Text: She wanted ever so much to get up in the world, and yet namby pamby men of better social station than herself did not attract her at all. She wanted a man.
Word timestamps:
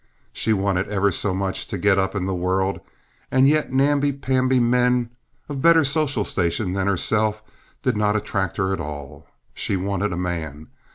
She 0.33 0.51
wanted 0.51 0.89
ever 0.89 1.11
so 1.11 1.31
much 1.31 1.67
to 1.67 1.77
get 1.77 1.99
up 1.99 2.15
in 2.15 2.25
the 2.25 2.33
world, 2.33 2.79
and 3.29 3.47
yet 3.47 3.71
namby 3.71 4.11
pamby 4.11 4.59
men 4.59 5.11
of 5.47 5.61
better 5.61 5.83
social 5.83 6.25
station 6.25 6.73
than 6.73 6.87
herself 6.87 7.43
did 7.83 7.95
not 7.95 8.15
attract 8.15 8.57
her 8.57 8.73
at 8.73 8.79
all. 8.79 9.27
She 9.53 9.77
wanted 9.77 10.11
a 10.11 10.17
man. 10.17 10.69